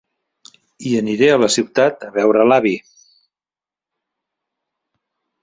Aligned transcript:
I 0.91 0.93
aniré 1.01 1.29
a 1.33 1.35
la 1.41 1.49
ciutat 1.55 2.07
a 2.07 2.09
veure 2.15 2.47
l'avi. 2.53 2.73